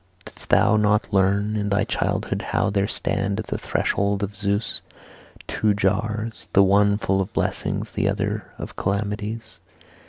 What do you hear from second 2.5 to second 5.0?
there stand at the threshold of Zeus